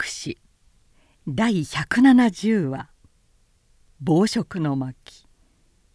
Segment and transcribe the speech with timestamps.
[0.00, 0.38] 史
[1.28, 2.90] 第170話
[4.00, 5.28] 「暴食の巻。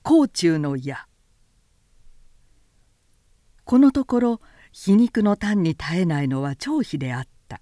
[0.04, 1.08] 甲虫の矢」
[3.66, 4.42] このところ
[4.72, 7.62] 皮肉の単に絶えないのは張飛であった。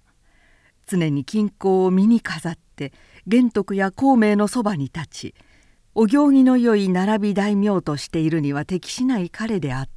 [0.86, 2.92] 常に金庫を身に飾って
[3.26, 5.34] 玄徳や孔明のそばに立ち
[5.94, 9.95] お行儀のよい並び大名としているには適しない彼であった。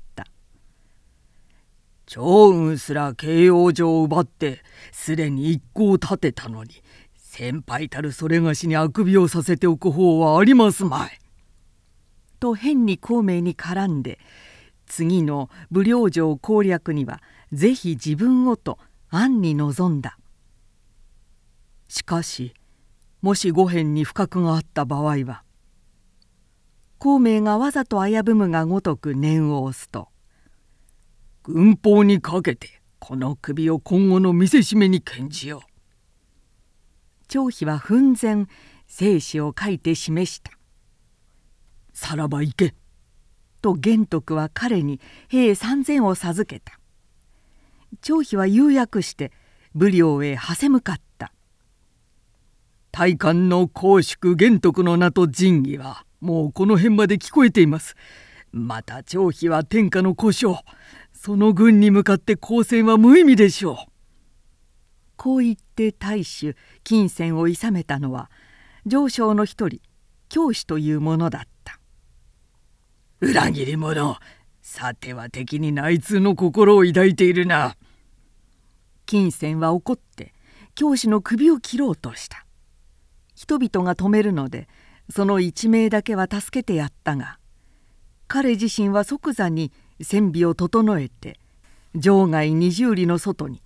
[2.09, 6.71] 趙雲すら慶応城を奪ってすでに一行立てたのに
[7.13, 11.19] 先輩たるそれがしにあくびをさせておく方はありますまい。
[12.39, 14.17] と変に孔明に絡んで
[14.87, 17.21] 次の武領城攻略には
[17.51, 18.79] 是非自分をと
[19.11, 20.17] 暗に望んだ。
[21.89, 22.55] しかし
[23.21, 25.43] もし五辺に不覚があった場合は
[26.97, 30.09] 孔明がわざと危ぶむがごとく念を押すと
[31.51, 35.69] 軍法にかけてこの首を今後の見せしめに献じよう。
[37.27, 38.47] 張飛は奮然
[38.85, 40.51] 生死を書いて示した。
[41.91, 42.75] さらば行け。
[43.63, 46.79] と玄徳は彼に兵三千を授けた。
[48.01, 49.31] 張飛は釉薬して
[49.73, 51.33] 武領へはせ向かった。
[52.91, 57.95] 大官の公祝玄徳の名と仁義はもうこの辺まで聞こえています。
[58.51, 60.59] また張飛は天下の故障
[61.29, 63.91] その軍に向かって抗戦は無意味でしょう。
[65.15, 68.31] こう言って大衆金銭を諌めたのは
[68.87, 69.79] 上昇の一人
[70.29, 71.79] 教師というものだった。
[73.21, 74.17] 裏切り者
[74.63, 77.75] さては敵に内通の心を抱いているな。
[79.05, 80.33] 金銭は怒って
[80.73, 82.43] 教師の首を切ろうとした。
[83.35, 84.67] 人々が止めるので
[85.11, 87.37] その一命だけは助けてやったが
[88.27, 91.39] 彼自身は即座に船尾を整えて
[91.95, 93.61] 場外二十里の外に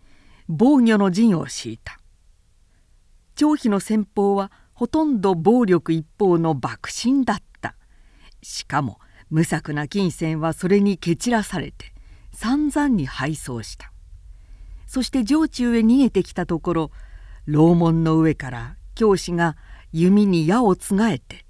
[0.48, 2.00] 防御の陣を敷いた。
[3.36, 7.76] 張飛の戦法はほとんど暴力一方の幕臣だった。
[8.42, 9.00] しかも
[9.30, 11.94] 無策な金銭はそれに蹴散らされて
[12.34, 13.92] 散々に敗走した。
[14.86, 16.92] そして城中へ逃げてきたところ
[17.46, 19.58] 楼門の上から教師が
[19.92, 21.46] 弓に矢をつがえて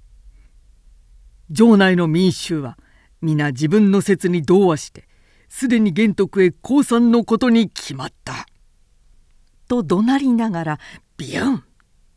[1.54, 2.78] 城内の民衆は
[3.24, 5.08] 皆自分の説に同和して
[5.48, 8.46] すでに玄徳へ降参のことに決まった」
[9.66, 10.80] と怒鳴りながら
[11.16, 11.64] ビュン！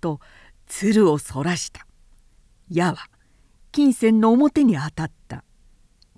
[0.01, 0.19] と
[0.67, 1.87] 鶴をそらした。
[2.69, 3.09] 矢は
[3.71, 5.43] 金銭の表に当たった。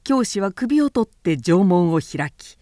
[0.04, 2.58] 教師は首を取って城門を開き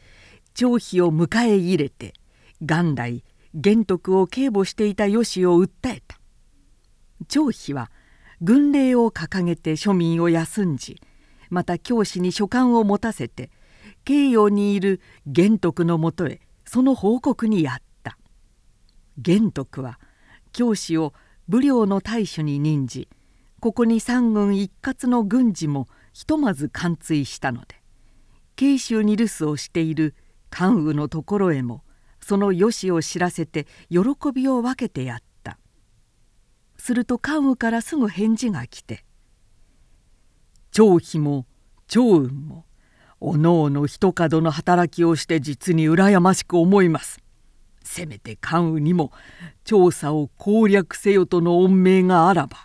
[0.53, 2.13] 張飛を迎え入れて
[2.59, 3.23] 元来
[3.53, 6.19] 玄徳を警護していた吉を訴えた。
[7.29, 7.89] 張飛は
[8.41, 11.01] 軍令を掲げて庶民を休んじ
[11.50, 13.52] また教師に書簡を持たせて
[14.06, 18.18] 慶陽にいる玄徳のもとへその報告にやった。
[19.18, 20.00] 玄徳は
[20.52, 21.13] 教師を
[21.47, 23.08] 武領の大守に任じ
[23.59, 27.75] ここに三軍一括の軍事もひとまず貫通したので
[28.56, 30.16] 慶州に留守をしている
[30.50, 31.84] 関羽のところへも
[32.22, 34.00] その良しを知らせて喜
[34.34, 35.58] びを分けてやった。
[36.78, 39.03] すると関羽からすぐ返事が来て
[40.77, 41.47] 張飛も
[41.88, 42.65] 張雲も
[43.19, 47.19] おのおの一角の働きをして実に羨ましく思います。
[47.83, 49.11] せめて関羽にも
[49.63, 52.57] 調査を攻略せよとの恩命があらば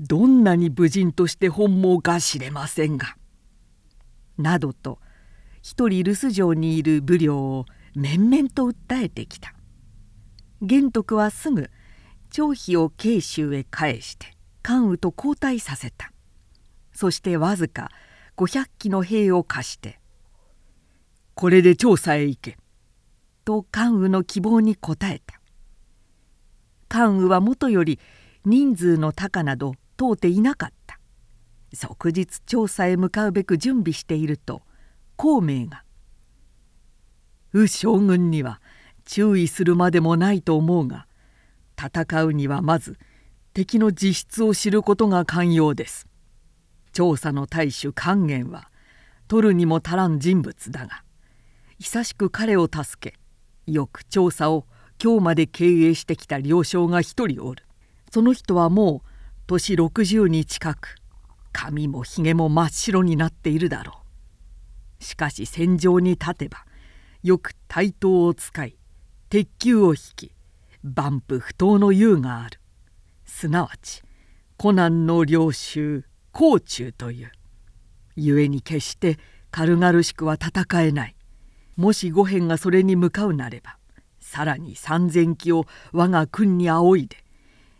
[0.00, 3.14] どんなに武人として本望か知れませんが」
[4.36, 4.98] などと
[5.62, 9.54] 一人留守城にいる武領を面々と訴えてきた。
[10.60, 11.70] 玄徳はすぐ
[12.30, 16.13] 張飛を慶州へ返して関羽と交代させた。
[16.94, 17.90] そしてわずか
[18.36, 20.00] 500機の兵を貸して
[21.34, 22.56] 「これで調査へ行け」
[23.44, 25.40] と関羽の希望に応えた。
[26.88, 27.98] 関羽はもとより
[28.44, 31.00] 人数の高など問うていなかった。
[31.74, 34.62] 即日調査へ向かうべく準備していると
[35.16, 35.84] 孔明が
[37.52, 38.60] 「右将軍には
[39.04, 41.08] 注意するまでもないと思うが
[41.76, 42.96] 戦うにはまず
[43.52, 46.06] 敵の実質を知ることが肝要です」
[46.94, 48.70] 調査の大主勸玄は
[49.28, 51.04] 取るにも足らん人物だが
[51.78, 53.18] 久しく彼を助け
[53.70, 54.66] よく調査を
[55.02, 57.64] 今日まで経営してきた領将が一人おる。
[58.10, 59.08] その人はもう
[59.46, 60.96] 年60に近く
[61.52, 64.02] 髪もひげも真っ白になっているだろ
[65.00, 65.04] う。
[65.04, 66.64] しかし戦場に立てば
[67.22, 68.76] よく対等を使い
[69.28, 70.32] 鉄球を引き
[70.82, 72.60] 万夫不当の優がある。
[73.26, 74.02] すなわち
[74.56, 77.32] コナンの領衆甲虫という
[78.16, 79.18] 故に決して
[79.52, 81.16] 軽々しくは戦えない。
[81.76, 83.78] もし五辺がそれに向かうなれば
[84.20, 87.16] さらに3,000騎を我が軍に仰いで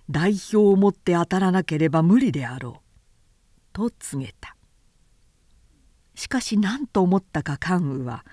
[0.09, 2.83] 代表をもって当たらなければ無理であろう」
[3.75, 4.57] と告げた。
[6.15, 8.25] しかし何と思ったか関羽は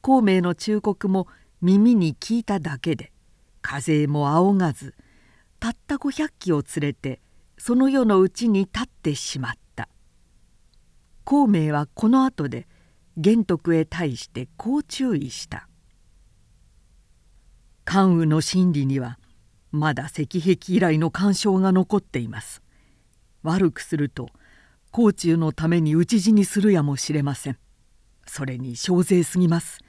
[0.00, 1.28] 孔明の忠告も
[1.62, 3.12] 耳に聞いただけで
[3.62, 4.96] 風も仰がず
[5.60, 7.20] たった500騎を連れて
[7.58, 9.67] その世のうちに立ってしまった。
[11.30, 12.66] 孔明はこの後で
[13.18, 15.68] 玄徳へ対してこう注意した。
[17.84, 19.18] 関羽の心理には
[19.70, 22.62] まだ石壁以来の干渉が残っています。
[23.42, 24.30] 悪くすると
[24.90, 27.58] 甲冑のために討ち死にするやもしれません。
[28.24, 29.80] それに小勢すぎます。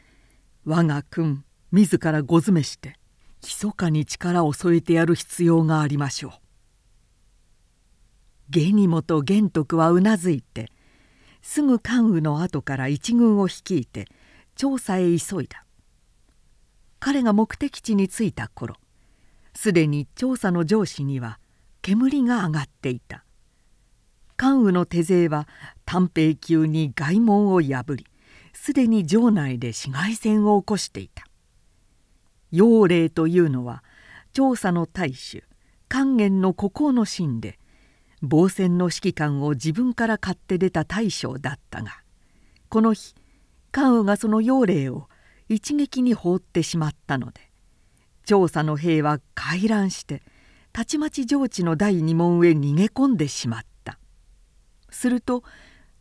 [0.65, 3.00] 我が君自らご詰めして
[3.41, 6.31] 密かに力を添えてやる必要がありましょう。
[8.50, 10.69] 下にもと玄徳はうなずいて
[11.41, 14.07] すぐ関羽の後から一軍を率いて
[14.56, 15.65] 調査へ急いだ。
[17.00, 18.75] 彼が目的地に着いた頃
[19.53, 21.39] すでに調査の上司には
[21.81, 23.24] 煙が上がっていた。
[24.36, 25.47] 関羽の手勢は
[25.86, 28.06] 短兵級に外門を破り
[28.53, 31.25] すでに城内で市街戦を起こしていた。
[32.51, 33.83] 妖霊というのは
[34.33, 35.44] 調査の大衆
[35.89, 37.59] 勸玄の孤高の臣で
[38.21, 42.01] 防戦の指揮官を自分から買って出た大将だったが
[42.69, 43.16] この日
[43.71, 45.07] 関羽がその妖霊を
[45.48, 47.50] 一撃に放ってしまったので
[48.25, 50.21] 調査の兵は回覧して
[50.71, 53.98] たちまち上智の第二門へ逃げ込んでしまった。
[54.92, 55.44] すると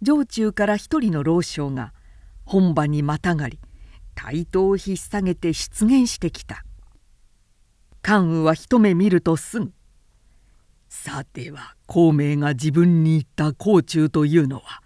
[0.03, 1.93] 城中から一人の老将が
[2.45, 3.59] 本場にまたがり
[4.15, 6.65] 対等を引っ提げて出現してきた。
[8.03, 9.73] 関羽は一目見るとすぐ
[10.89, 14.83] 「さては孔明が自分に言った甲冑というのは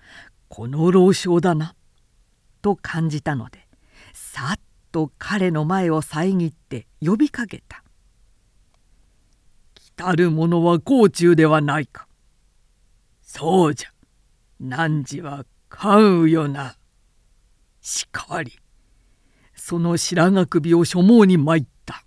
[0.49, 1.75] この老将だな」
[2.61, 3.67] と感じたので
[4.13, 4.61] さっ
[4.91, 7.83] と彼の前を遮って呼びかけた
[9.75, 12.07] 「来たる者は甲冑ではないか」
[13.23, 13.93] 「そうじゃ。
[14.61, 16.77] 汝は関羽よな」
[17.81, 18.59] しかり。
[19.65, 22.05] その白髪首を所望に参った。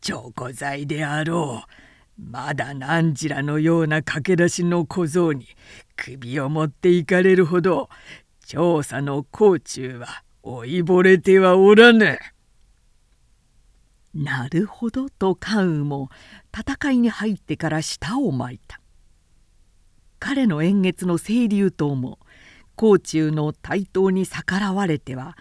[0.00, 1.89] 長古罪であろう。
[2.28, 5.46] まだ汝らのような駆け出しの小僧に
[5.96, 7.88] 首を持っていかれるほど
[8.46, 12.18] 調査の甲冑は老いぼれてはおらぬ。
[14.12, 16.10] なるほどと関羽も
[16.52, 18.80] 戦いに入ってから舌を巻いた
[20.18, 22.18] 彼の円月の清流刀も
[22.74, 25.36] 甲冑の対等に逆らわれては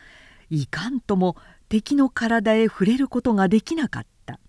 [0.52, 1.36] いかんとも
[1.68, 4.40] 敵の体へ触れることができなかった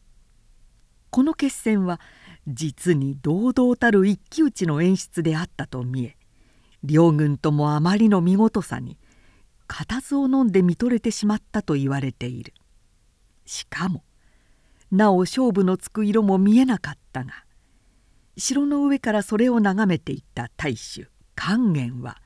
[1.09, 1.99] この決戦は
[2.47, 6.17] 実に堂々たる一騎打ちの演出であったと見え
[6.83, 8.99] 両軍ともあまりの見事さに
[9.67, 12.55] 固唾を飲んで見とれてしまったと言われている。
[13.47, 14.05] しかも
[14.91, 17.45] なお勝負のつく色も見えなかったが
[18.37, 22.19] 城の上からそれを眺めていた大衆勸玄は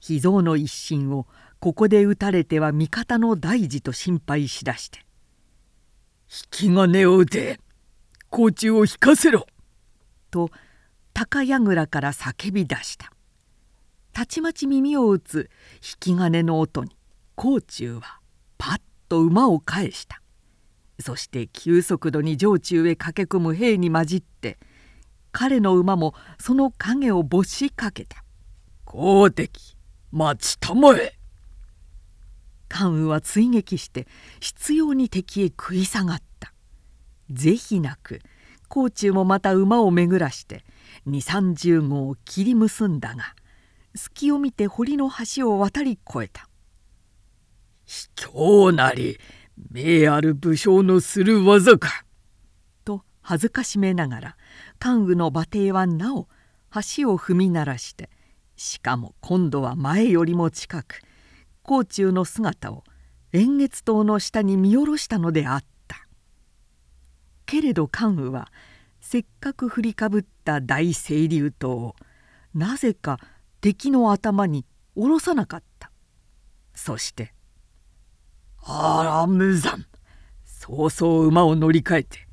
[0.00, 1.26] 秘蔵の一心を
[1.60, 5.00] ここで撃たれては味方の大事と心配しだして
[6.28, 7.63] 「引き金を撃て。
[8.34, 9.46] 甲冑を引かせろ!」
[10.32, 10.50] と
[11.12, 13.12] 高櫓から叫び出した
[14.12, 16.96] たちまち耳を打つ引き金の音に
[17.36, 18.18] 甲冑は
[18.58, 20.20] パッと馬を返した
[20.98, 24.58] そして急速度に城中へ駆け込む兵に混じって
[25.30, 28.24] 彼の馬もその影を没しかけた
[28.84, 29.76] 「公敵
[30.10, 31.16] 待ちたまえ!」
[32.68, 34.08] 関羽は追撃して
[34.40, 36.52] 執拗に敵へ食い下がった
[37.30, 38.20] 是非なく
[38.68, 40.64] 甲冑もまた馬を巡らして
[41.06, 43.34] 2 3 0号を切り結んだが
[43.94, 46.48] 隙を見て堀の橋を渡り越えた
[47.86, 49.18] 「卑怯なり
[49.70, 52.04] 名ある武将のする技か」
[52.84, 54.36] と恥ずかしめながら
[54.78, 56.28] 関羽の馬蹄はなお
[56.96, 58.10] 橋を踏み鳴らして
[58.56, 61.00] しかも今度は前よりも近く
[61.62, 62.84] 甲冑の姿を
[63.32, 65.73] 円月島の下に見下ろしたのであった。
[67.46, 68.50] けれど関羽は
[69.00, 71.96] せっかく振りかぶった大清流刀を
[72.54, 73.18] なぜか
[73.60, 75.90] 敵の頭に下ろさなかった。
[76.74, 77.34] そして
[78.64, 79.84] 「あら無残
[80.44, 82.28] そうそう馬を乗り換えて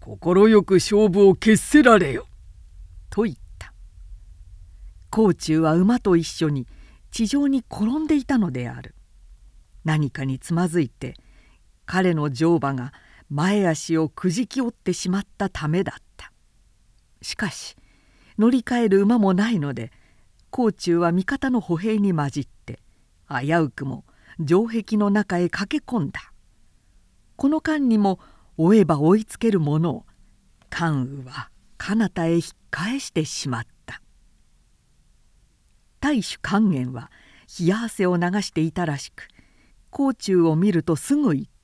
[0.00, 2.26] 快く勝負を決せられよ」
[3.10, 3.72] と言った。
[5.10, 6.66] 甲冑は馬と一緒に
[7.10, 8.94] 地上に転んでいたのである。
[9.84, 11.16] 何かにつまずいて
[11.86, 12.92] 彼の乗馬が
[13.30, 16.32] 前足をくじき折ってしまったためだった。
[17.22, 17.76] しかし
[18.38, 19.92] 乗り換える馬もないので
[20.50, 22.80] 甲冑は味方の歩兵に混じって
[23.28, 24.04] 危うくも
[24.44, 26.32] 城壁の中へ駆け込んだ。
[27.36, 28.18] この間にも
[28.56, 30.06] 追えば追いつけるものを
[30.68, 34.02] 関羽は彼方へ引っ返してしまった。
[36.00, 37.12] 大主勸玄は
[37.60, 39.28] 冷や汗を流していたらしく
[39.90, 41.50] 甲冑を見るとすぐ言った「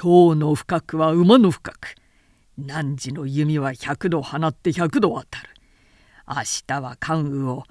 [0.00, 1.94] 今日の深くは馬の深く。
[2.58, 5.48] 汝の弓は百度放って百度当たる。
[6.26, 7.64] 明日は関羽を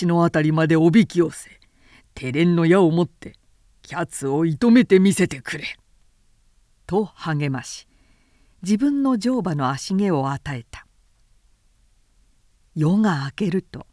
[0.00, 1.60] 橋の辺りまでおびき寄せ。
[2.14, 3.34] 手練の矢を持って
[3.82, 5.64] キャツを射止めてみせてくれ」
[6.86, 7.86] と励まし
[8.62, 10.86] 自分の乗馬の足毛を与えた。
[12.74, 13.86] 夜が明けると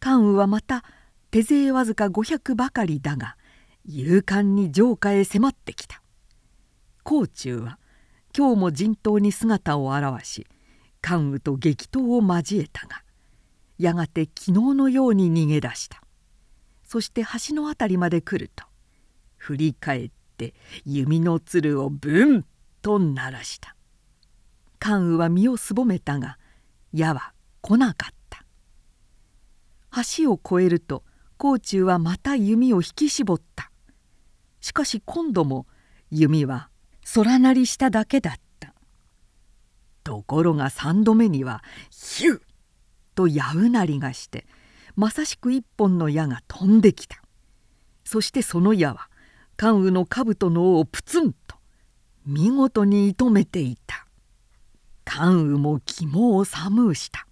[0.00, 0.84] 関羽はまた
[1.30, 3.36] 手勢わずか500ばかりだが
[3.84, 5.99] 勇敢に城下へ迫ってきた。
[7.02, 7.78] 甲冑は
[8.36, 10.46] 今日も陣頭に姿を現し
[11.00, 13.02] 関羽と激闘を交えたが
[13.78, 16.02] やがて昨日のように逃げ出した。
[16.84, 18.64] そして橋の辺りまで来ると
[19.36, 20.54] 振り返って
[20.84, 22.44] 弓の鶴をブン
[22.82, 23.76] と鳴らした。
[24.78, 26.38] 関羽は身をすぼめたが
[26.92, 28.44] 矢は来なかった。
[30.16, 31.04] 橋を越えると
[31.36, 33.70] 甲冑はまた弓を引き絞った。
[34.60, 35.66] しかし今度も
[36.10, 36.69] 弓は
[37.14, 38.74] 空なりしただけだった。
[40.04, 42.40] ところが三度目にはヒュッ
[43.14, 44.46] と矢うなりがして
[44.96, 47.20] まさしく一本の矢が飛んできた。
[48.04, 49.08] そしてその矢は
[49.56, 51.56] 関羽の兜の尾をプツンと
[52.26, 54.06] 見事に射止めていた。
[55.04, 57.26] 関羽も肝を寒うした。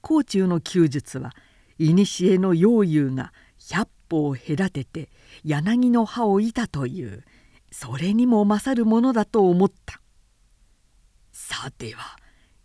[0.00, 1.32] 甲冑の弓術は
[1.78, 5.10] 古の妖優が百歩を隔てて
[5.44, 7.24] 柳の葉を射たという
[7.70, 10.00] それにも勝るものだと思った。
[11.32, 12.16] さては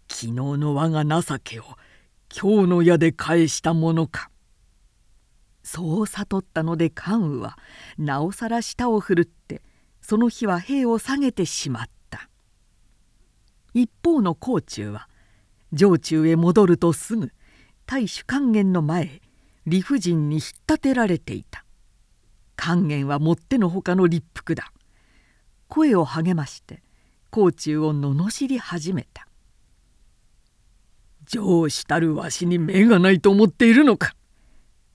[0.07, 1.63] 昨日の我が情けを
[2.35, 4.29] 今日の矢で返したものか。
[5.63, 7.57] そう悟ったので関羽は
[7.97, 9.61] なおさら舌を振るって
[10.01, 12.29] その日は兵を下げてしまった。
[13.73, 15.09] 一方の甲冑は
[15.75, 17.31] 城中へ戻るとすぐ
[17.85, 19.21] 大主勸玄の前へ
[19.65, 21.65] 理不尽に引っ立てられていた。
[22.55, 24.71] 勸玄はもってのほかの立腹だ。
[25.67, 26.81] 声を励まして
[27.29, 29.27] 甲冑を罵り始めた
[31.25, 34.15] 「上司たるわしに目がないと思っているのか。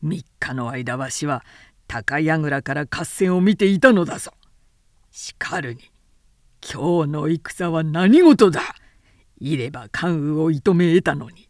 [0.04, 1.44] 3日の間わしは
[1.86, 4.32] 高櫓から合戦を見ていたのだぞ。
[5.10, 5.90] しかるに
[6.62, 8.60] 今日の戦は何事だ。
[9.38, 11.48] いれば関羽を射止め得たのに。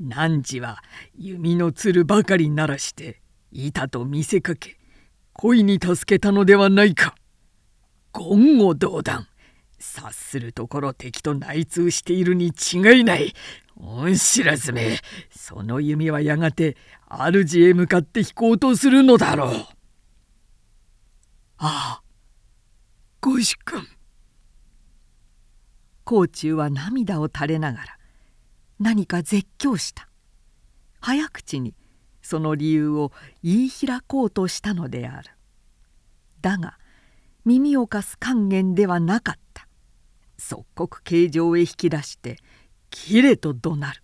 [0.00, 0.82] 汝は
[1.16, 4.78] 弓の鶴ばかり鳴らしていたと見せかけ
[5.32, 7.14] 恋に助けたのではないか。
[8.12, 9.26] 言語道断。
[9.78, 13.34] 察するところ敵と内通しているに違いない。
[13.76, 14.98] 恩知らずめ
[15.30, 16.76] その弓はやがて
[17.08, 19.54] 主へ向かって引こうとするのだろう。
[21.58, 22.02] ああ
[23.20, 23.86] ご主君。
[26.04, 27.98] 甲冑は涙を垂れながら
[28.80, 30.08] 何か絶叫した。
[31.00, 31.74] 早口に
[32.22, 33.12] その理由を
[33.42, 35.30] 言い開こうとしたのである。
[36.40, 36.77] だが
[37.48, 39.66] 耳を貸す勸玄ではなかった。
[40.36, 42.36] 即刻形状へ引き出して
[42.90, 44.02] 「きれ」と怒鳴る。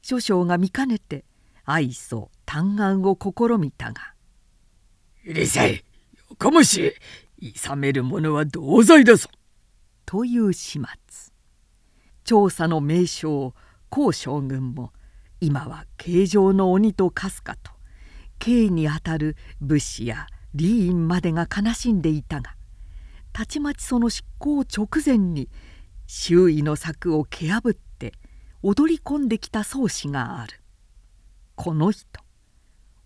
[0.00, 1.26] 諸将が見かねて
[1.66, 4.14] 愛想嘆願を試みたが
[5.26, 5.82] 「うるさいよ
[6.38, 6.94] こもし
[7.38, 9.28] 諌める者は同罪だぞ」
[10.06, 11.32] という始末。
[12.24, 13.54] 調査の名称
[13.90, 14.94] 孔将軍も
[15.40, 17.70] 今は形状の鬼と化すかと
[18.38, 22.54] 刑にあたる武士や李院までが悲しんでいたが
[23.32, 25.48] たちまちその執行直前に
[26.06, 28.12] 周囲の策を蹴破って
[28.62, 30.60] 踊り込んできた宗師がある。
[31.54, 32.06] この人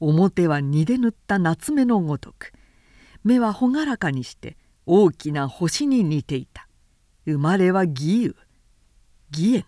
[0.00, 2.52] 表は荷で塗った夏目のごとく
[3.22, 6.68] 目は朗らかにして大きな星に似ていた。
[7.26, 8.36] 生まれは義勇。
[9.32, 9.64] 義援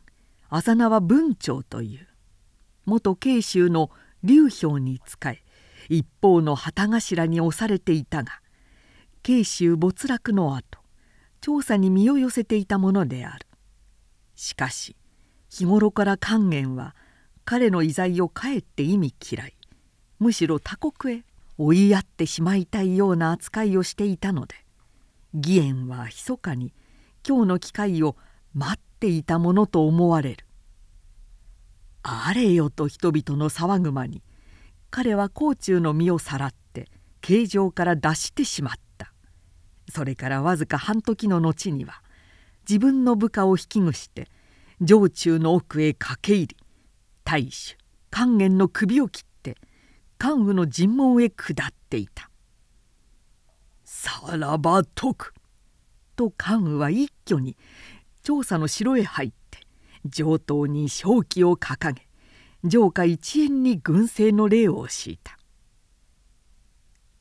[0.49, 2.07] あざ名は文鳥という。
[2.85, 3.91] 元慶州の
[4.23, 5.43] 劉氷に仕え
[5.89, 8.41] 一方の旗頭に押されていたが
[9.23, 10.79] 慶州没落の後
[11.41, 13.47] 調査に身を寄せていたものである
[14.35, 14.97] しかし
[15.49, 16.95] 日頃から勸玄は
[17.45, 19.55] 彼の遺罪をかえって意味嫌い
[20.19, 21.25] むしろ他国へ
[21.59, 24.55] 追いやってしまいたいような扱いをしていたので
[25.35, 26.73] 義援は密かに
[27.27, 28.17] 今日の機会を
[28.55, 30.47] 待っていたものと思われる。
[32.09, 34.23] あれよと人々の騒ぐ間に
[34.97, 36.89] 彼は甲冑の身をさらって
[37.21, 39.13] 形状から脱してしまった。
[39.93, 42.01] それからわずか半時の後には
[42.67, 44.27] 自分の部下を引きぐして
[44.81, 46.57] 城中の奥へ駆け入り
[47.25, 47.77] 大主
[48.11, 49.59] 勸玄の首を切って
[50.17, 52.31] 関羽の尋問へ下っていた。
[53.85, 55.35] さらば解く」
[56.17, 57.59] と関羽は一挙に
[58.23, 59.59] 調査の城へ入って
[60.07, 62.06] 上等に正気を掲げ
[62.69, 65.39] 城下一円に軍政の礼を敷いた。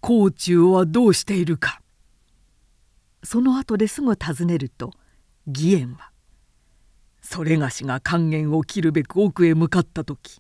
[0.02, 1.82] 甲冑はどうしているか。
[3.24, 4.92] その後ですぐ尋ねると
[5.48, 6.12] 義援は
[7.22, 10.40] 「それがしが勸玄を切るべく奥へ向かった時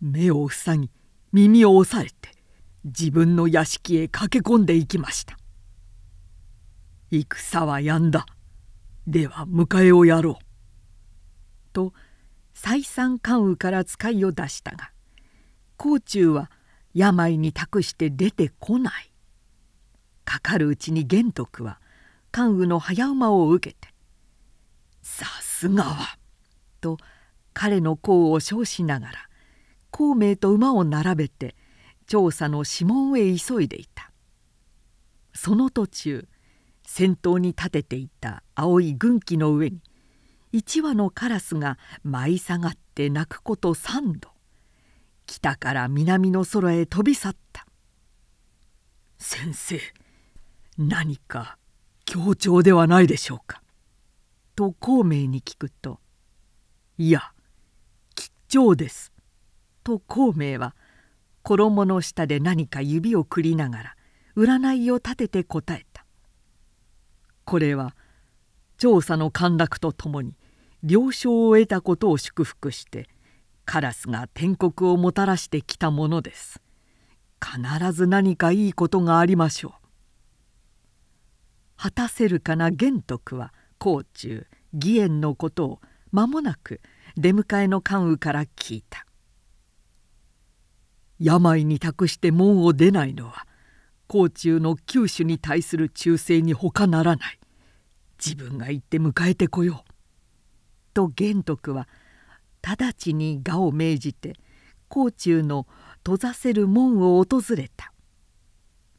[0.00, 0.90] 目を塞ぎ
[1.32, 2.34] 耳を押さえて
[2.84, 5.36] 自分の屋敷へ駆け込んでいきました」
[7.12, 8.26] 「戦はやんだ。
[9.06, 10.44] では迎えをやろう」
[11.74, 11.92] と
[12.58, 14.90] 再三関羽から使いを出したが
[15.76, 16.50] 甲冑は
[16.94, 19.12] 病に託して出てこない。
[20.24, 21.78] かかるうちに玄徳は
[22.32, 23.92] 関羽の早馬を受けて
[25.02, 26.18] 「さすがは」
[26.80, 26.96] と
[27.52, 29.12] 彼の功を称しながら
[29.90, 31.54] 孔明と馬を並べて
[32.06, 34.10] 調査の指紋へ急いでいた。
[35.34, 36.26] その途中
[36.86, 39.82] 先頭に立てていた青い軍旗の上に
[40.52, 44.30] 一羽のカラスが舞い下がって鳴くこと三度。
[45.26, 47.66] 北から南の空へ飛び去った
[49.18, 49.80] 「先生
[50.78, 51.58] 何か
[52.04, 53.62] 強調ではないでしょうか」
[54.54, 56.00] と孔明に聞くと
[56.96, 57.32] 「いや
[58.14, 59.12] 吉兆です」
[59.82, 60.76] と孔明は
[61.42, 63.96] 衣の下で何か指をくりながら
[64.36, 66.04] 占いを立てて答えた。
[67.44, 67.94] これは
[68.78, 70.34] 調査の陥落とともに
[70.82, 73.08] 了承を得たことを祝福して
[73.64, 76.60] カラスが天国をもたらしてきたものです。
[77.44, 79.72] 必ず何かいいことがありましょう。
[81.76, 85.80] 果たせるかな玄徳は甲冑義援のことを
[86.12, 86.80] 間もなく
[87.16, 89.06] 出迎えの関羽から聞いた。
[91.18, 93.46] 病に託して門を出ないのは
[94.06, 97.38] 甲冑の九州に対する忠誠に他ならない。
[98.18, 99.92] 自分が行って迎えてこよう」
[100.94, 101.88] と玄徳は
[102.62, 104.34] 直ちに我を命じて
[104.88, 105.66] 甲冑の
[105.98, 107.92] 閉ざせる門を訪れた。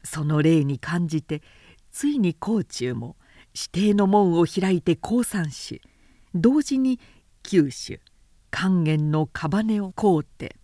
[0.04, 1.42] その礼に感じて
[1.90, 3.16] ついに甲冑も
[3.54, 5.82] 指定の門を開いて降参し
[6.34, 7.00] 同時に
[7.42, 8.00] 九州
[8.50, 10.56] 勸玄の屍を買うて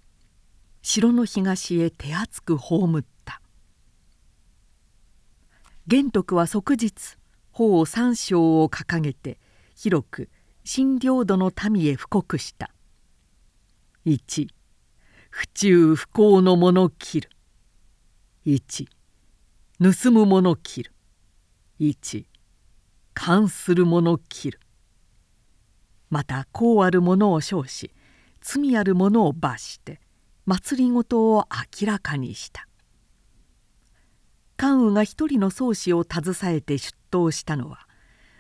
[0.83, 3.41] 城の東へ手厚く葬った。
[5.87, 7.17] 玄徳は即日
[7.55, 9.39] 法三章を掲げて
[9.77, 10.29] 広く
[10.65, 12.73] 新領土の民へ布告した。
[14.05, 14.49] 1
[15.31, 17.31] 不忠不幸の者切る。
[18.45, 18.89] 1
[19.81, 20.93] 盗む者切る。
[21.79, 22.25] 1
[23.15, 24.61] 勘する者切る。
[26.11, 27.93] またこうある者を称し
[28.41, 30.01] 罪ある者を罰して
[30.45, 31.47] 政を
[31.81, 32.67] 明らかにした。
[34.57, 37.87] 関羽が一人の宗師を携えて出頭したのは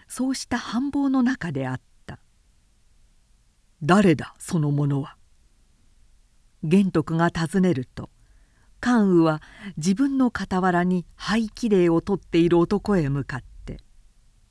[0.08, 2.18] そうした繁忙の中であった。
[3.82, 5.16] 誰だその者は。
[6.64, 8.10] 玄徳が尋ねると
[8.80, 9.42] 関羽は
[9.76, 13.78] 自分の傍らに廃棄令を取っている男へ向かって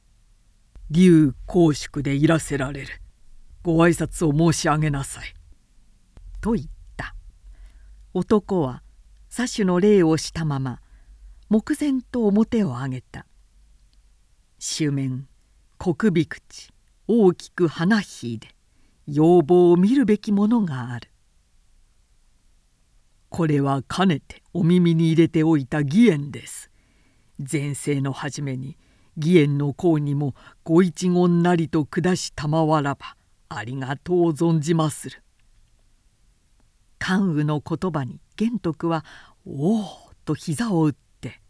[0.92, 3.02] 「竜公祝でいらせられる。
[3.64, 5.34] ご挨拶を申し上げなさい」
[6.40, 7.16] と言った。
[8.14, 8.84] 男は
[9.30, 10.82] 左手の礼をしたまま
[11.50, 13.26] 目前と表を上げた。
[14.66, 15.28] 周面
[15.78, 16.72] 小首口
[17.06, 18.48] 大きく花ひいで
[19.06, 21.10] 要望を見るべきものがある
[23.28, 26.72] これはかねてお耳に入れておいた義援です。
[27.40, 28.78] 前世の初めに
[29.18, 33.18] 義援の功にもご一言なりと下したまわらば
[33.50, 35.24] ありがとう存じまする。
[37.00, 39.04] 関羽の言葉に玄徳は
[39.46, 39.86] 「おお!」
[40.24, 41.42] と膝を打って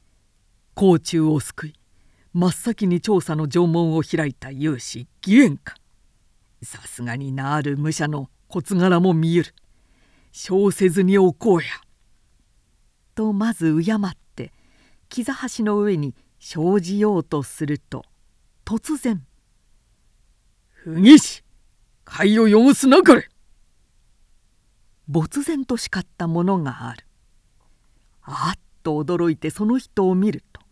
[0.76, 1.72] 「甲冑を救い
[2.34, 5.74] 真っ先に調査の縄文を開いた勇士義援か
[6.62, 9.54] さすがになある武者の事柄も見える。
[10.32, 11.68] 小せずにおこうや」
[13.14, 13.98] とまず敬っ
[14.34, 14.52] て
[15.10, 18.04] 膝端の上に生じようとすると
[18.64, 19.24] 突然
[20.72, 21.44] 「不義士
[22.04, 23.28] 貝を汚すなかれ!」
[25.06, 27.06] 没然と叱ったものがある
[28.22, 30.62] あっと驚いてその人を見ると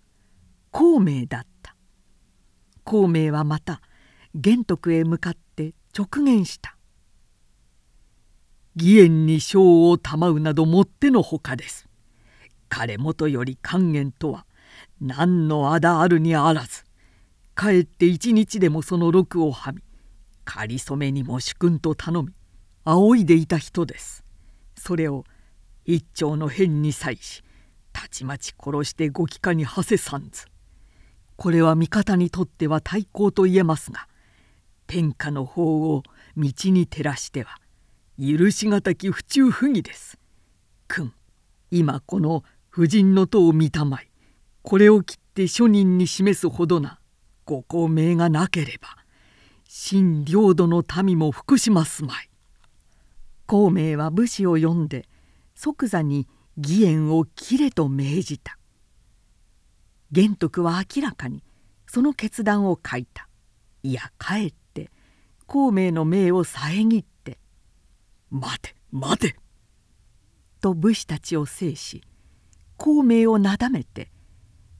[0.70, 1.50] 孔明だった
[2.90, 3.83] 孔明はまた
[4.35, 6.76] 玄徳へ向かって直言した
[8.74, 11.87] 義援に賞を賜うなどもってのほかです。
[12.68, 14.44] 彼もとより還元とは
[15.00, 16.83] 何のあだあるにあらず
[17.55, 19.85] かえって一日でもその禄をはみ
[20.44, 22.33] かりそめにも主君と頼み
[22.83, 24.24] 仰いでいた人です。
[24.76, 25.22] それを
[25.85, 27.44] 一丁の変に際し
[27.92, 30.46] たちまち殺してご帰化に馳せさんず
[31.40, 34.09] これは味方にとっては対抗と言えますが
[34.87, 36.03] 天下の方を
[36.37, 37.57] 道に照らしては
[38.18, 40.18] 許しがたき不忠不義です。
[40.87, 41.14] 君
[41.70, 44.11] 今この婦人の塔を見たまい
[44.61, 47.00] これを切って庶人に示すほどな
[47.46, 48.88] ご公明がなければ
[49.66, 52.29] 新領土の民も服しますまい。
[53.46, 55.09] 孔明は武士を呼んで
[55.55, 58.59] 即座に義援を切れと命じた
[60.12, 61.42] 玄徳は明らかに
[61.87, 63.29] その決断を書いた
[63.83, 64.90] いやかえって
[65.46, 67.38] 孔明の命を遮って
[68.31, 69.37] 「待て待て!」
[70.61, 72.03] と武士たちを制し
[72.77, 74.11] 孔明をなだめて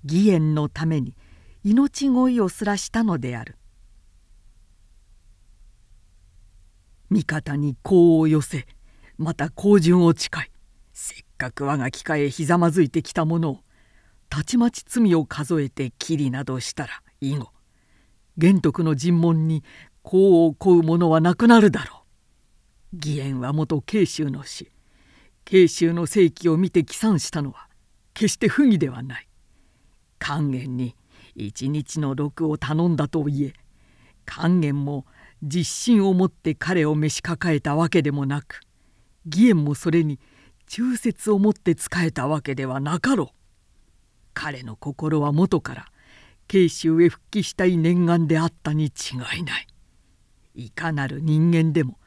[0.05, 1.15] 義援のために
[1.65, 3.57] 命乞いをすらしたのである
[7.11, 8.67] 味方に功を寄せ
[9.19, 10.51] また高順を誓い
[10.93, 13.61] せっかく我が機械へひざまずいてきた者を
[14.31, 17.51] たちまち罪を数えてきりなどしたら以後
[18.39, 19.65] 玄徳の尋問に
[20.07, 22.05] 功を請う者はなくなるだろ
[22.93, 22.97] う。
[22.97, 24.71] 義援は元慶州の死
[25.45, 27.69] 慶州の世紀を見て起算したのは
[28.15, 29.29] 決して不義ではない。
[30.19, 30.95] 勸玄に
[31.35, 33.53] 一日の禄を頼んだといえ
[34.27, 35.07] 勸玄も
[35.43, 38.61] 実心を持って彼を召し抱えたわけでもなく
[39.27, 40.21] 義援もそれに
[40.67, 43.40] 忠節を持って仕えたわけではなかろう。
[44.35, 45.87] 彼の心は元から
[46.49, 49.67] 慶州へ復帰したい念願であったに違いない。
[50.55, 51.99] いかなる人間でも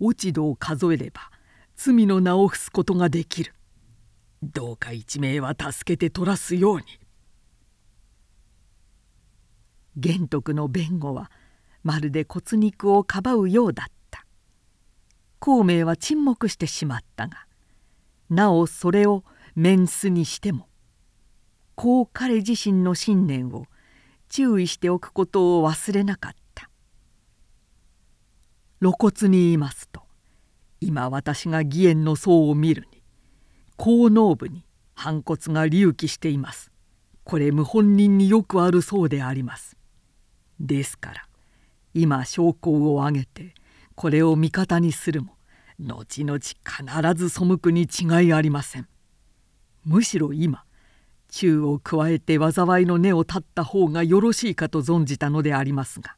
[0.00, 1.30] 落ち度を数えれば
[1.76, 3.54] 罪の名を伏すことができる。
[4.42, 6.84] どうか一命は助けて取らすように。
[9.96, 11.30] 玄徳の弁護は
[11.82, 14.26] まるで骨肉をかばうようだった
[15.38, 17.46] 孔明は沈黙してしまったが
[18.28, 19.24] なおそれを
[19.54, 20.68] 面すにしても
[21.76, 23.66] こう彼自身の信念を
[24.28, 26.68] 注意しておくことを忘れなかった。
[28.80, 30.02] 露骨に言いますと
[30.80, 33.02] 今私が義援の層を見るに
[33.76, 36.72] 後脳部に反骨が隆起しています。
[37.24, 39.76] これ謀反人によくあるそうであります。
[40.60, 41.26] ですから
[41.92, 43.54] 今証拠を挙げて
[43.94, 45.34] これを味方にするも
[45.78, 46.54] 後々必
[47.14, 48.88] ず背くに違いありません。
[49.84, 50.65] むしろ今
[51.36, 56.16] 宙を加えて災いの根を断った方がよろしいかと存じたのでありますが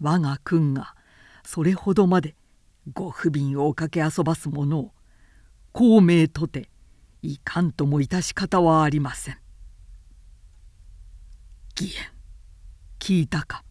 [0.00, 0.94] 我が君が
[1.44, 2.36] それほどまで
[2.92, 4.92] ご不憫をかけ遊ばす者を
[5.72, 6.68] 孔明とて
[7.20, 9.38] いかんとも致し方はありません。
[11.78, 12.12] 義援
[13.00, 13.64] 聞いたか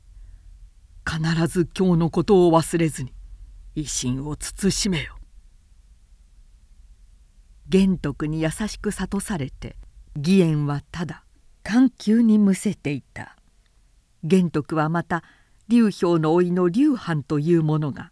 [1.09, 3.13] 必ず今日のことを忘れずに
[3.75, 5.15] 威信を慎めよ。
[7.69, 9.77] 玄徳に優しく諭されて
[10.15, 11.23] 義援はただ
[11.63, 13.35] 緩急にむせていた
[14.23, 15.23] 玄徳はまた
[15.67, 18.11] 劉氷の甥の劉藩という者が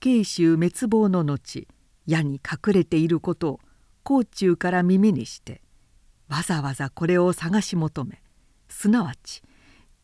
[0.00, 1.66] 慶州滅亡の後
[2.06, 3.60] 矢に隠れていることを
[4.02, 5.62] 甲冑から耳にして
[6.28, 8.20] わざわざこれを探し求め
[8.68, 9.42] すなわち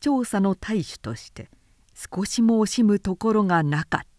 [0.01, 1.51] 調査の大使として
[1.95, 4.18] 少しも惜しむところがなかった。